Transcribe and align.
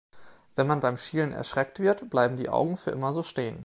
Wenn 0.55 0.65
man 0.65 0.79
beim 0.79 0.97
Schielen 0.97 1.31
erschreckt 1.31 1.79
wird, 1.79 2.09
bleiben 2.09 2.35
die 2.35 2.49
Augen 2.49 2.75
für 2.75 2.89
immer 2.89 3.13
so 3.13 3.21
stehen. 3.21 3.59